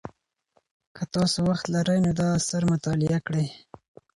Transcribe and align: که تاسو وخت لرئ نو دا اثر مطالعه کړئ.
که 0.95 1.03
تاسو 1.13 1.37
وخت 1.49 1.65
لرئ 1.73 1.99
نو 2.05 2.11
دا 2.19 2.27
اثر 2.39 2.61
مطالعه 2.73 3.19
کړئ. 3.27 3.47